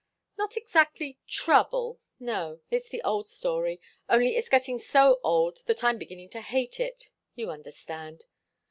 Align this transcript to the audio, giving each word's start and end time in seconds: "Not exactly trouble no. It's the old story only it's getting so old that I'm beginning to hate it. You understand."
"Not 0.35 0.57
exactly 0.57 1.19
trouble 1.27 1.99
no. 2.19 2.61
It's 2.71 2.89
the 2.89 3.03
old 3.03 3.29
story 3.29 3.79
only 4.09 4.35
it's 4.35 4.49
getting 4.49 4.79
so 4.79 5.19
old 5.23 5.59
that 5.67 5.83
I'm 5.83 5.99
beginning 5.99 6.29
to 6.29 6.41
hate 6.41 6.79
it. 6.79 7.11
You 7.35 7.51
understand." 7.51 8.23